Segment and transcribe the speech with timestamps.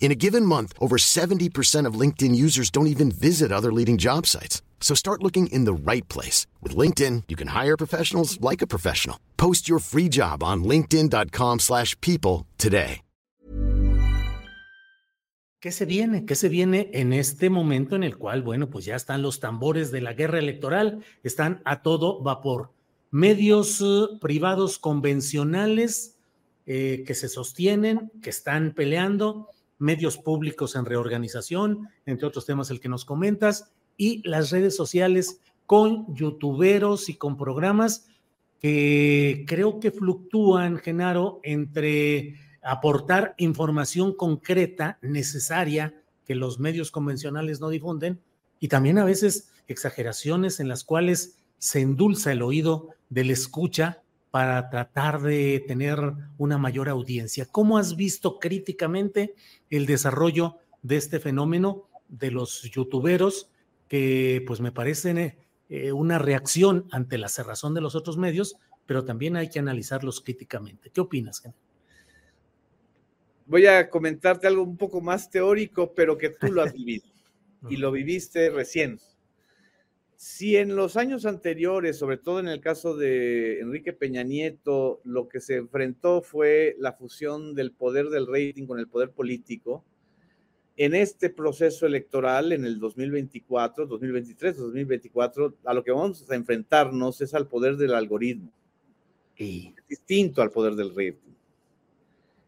[0.00, 4.26] In a given month, over 70% of LinkedIn users don't even visit other leading job
[4.26, 4.62] sites.
[4.80, 6.46] So start looking in the right place.
[6.60, 9.20] With LinkedIn, you can hire professionals like a professional.
[9.36, 13.02] Post your free job on linkedin.com slash people today.
[15.62, 16.24] ¿Qué se viene?
[16.24, 19.90] ¿Qué se viene en este momento en el cual, bueno, pues ya están los tambores
[19.90, 22.72] de la guerra electoral, están a todo vapor.
[23.10, 26.16] Medios uh, privados convencionales
[26.64, 29.48] eh, que se sostienen, que están peleando,
[29.80, 35.40] medios públicos en reorganización, entre otros temas el que nos comentas, y las redes sociales
[35.66, 38.06] con youtuberos y con programas
[38.60, 45.94] que creo que fluctúan, Genaro, entre aportar información concreta, necesaria,
[46.26, 48.20] que los medios convencionales no difunden,
[48.60, 54.70] y también a veces exageraciones en las cuales se endulza el oído del escucha para
[54.70, 55.98] tratar de tener
[56.38, 57.46] una mayor audiencia.
[57.50, 59.34] ¿Cómo has visto críticamente
[59.70, 63.50] el desarrollo de este fenómeno de los youtuberos
[63.88, 65.36] que pues me parecen
[65.68, 68.56] eh, una reacción ante la cerrazón de los otros medios,
[68.86, 70.90] pero también hay que analizarlos críticamente?
[70.90, 71.42] ¿Qué opinas,
[73.46, 77.04] Voy a comentarte algo un poco más teórico, pero que tú lo has vivido
[77.68, 79.00] y lo viviste recién.
[80.22, 85.30] Si en los años anteriores, sobre todo en el caso de Enrique Peña Nieto, lo
[85.30, 89.82] que se enfrentó fue la fusión del poder del rating con el poder político,
[90.76, 97.22] en este proceso electoral, en el 2024, 2023, 2024, a lo que vamos a enfrentarnos
[97.22, 98.52] es al poder del algoritmo.
[99.38, 101.32] Y distinto al poder del rating.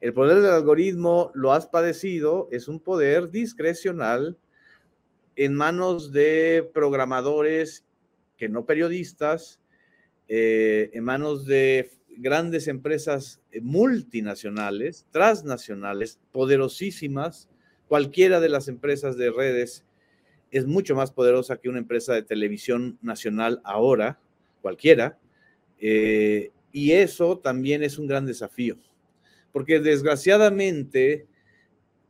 [0.00, 4.38] El poder del algoritmo, lo has padecido, es un poder discrecional
[5.36, 7.84] en manos de programadores
[8.36, 9.60] que no periodistas,
[10.28, 17.48] eh, en manos de grandes empresas multinacionales, transnacionales, poderosísimas.
[17.88, 19.84] Cualquiera de las empresas de redes
[20.50, 24.18] es mucho más poderosa que una empresa de televisión nacional ahora,
[24.62, 25.18] cualquiera.
[25.78, 28.76] Eh, y eso también es un gran desafío,
[29.52, 31.26] porque desgraciadamente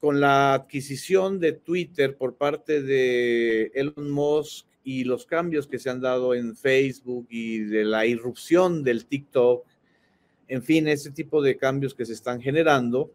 [0.00, 5.90] con la adquisición de Twitter por parte de Elon Musk y los cambios que se
[5.90, 9.66] han dado en Facebook y de la irrupción del TikTok,
[10.48, 13.10] en fin, ese tipo de cambios que se están generando,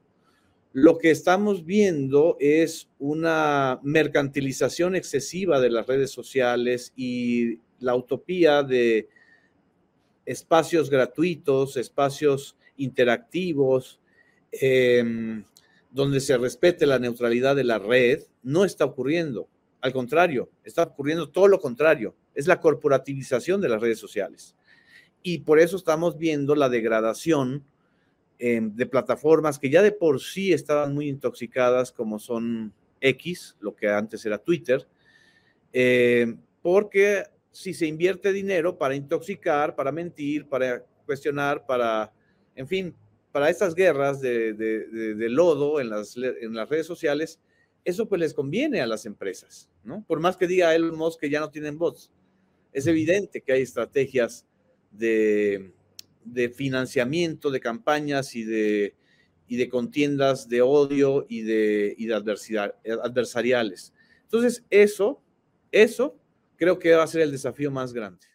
[0.73, 8.63] lo que estamos viendo es una mercantilización excesiva de las redes sociales y la utopía
[8.63, 9.07] de
[10.25, 13.99] espacios gratuitos, espacios interactivos,
[14.51, 15.43] eh,
[15.91, 19.47] donde se respete la neutralidad de la red, no está ocurriendo.
[19.81, 22.15] Al contrario, está ocurriendo todo lo contrario.
[22.33, 24.55] Es la corporativización de las redes sociales.
[25.21, 27.63] Y por eso estamos viendo la degradación
[28.39, 33.75] em, de plataformas que ya de por sí estaban muy intoxicadas, como son X, lo
[33.75, 34.87] que antes era Twitter,
[35.73, 42.11] em, porque si se invierte dinero para intoxicar, para mentir, para cuestionar, para,
[42.55, 42.95] en fin,
[43.31, 47.39] para estas guerras de, lodo en las, en las, redes sociales,
[47.83, 50.03] eso pues les conviene a las empresas, ¿no?
[50.07, 52.11] Por más que diga Elon Musk que ya no tienen bots,
[52.73, 54.45] es evidente que hay estrategias
[54.91, 55.73] de,
[56.55, 58.95] financiamiento de campañas y de,
[59.47, 63.93] y de contiendas de odio y de, y de adversidad, adversariales.
[64.23, 65.21] Entonces, eso,
[65.71, 66.15] eso
[66.55, 68.27] creo que va a ser el desafío más grande.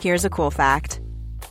[0.00, 1.00] Here's a cool fact.